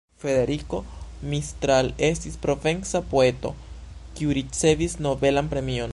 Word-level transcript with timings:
Frederiko 0.21 0.77
Mistral 1.33 1.91
estis 2.09 2.39
provenca 2.47 3.03
poeto, 3.13 3.55
kiu 4.17 4.35
ricevis 4.39 5.01
nobelan 5.09 5.57
premion. 5.57 5.89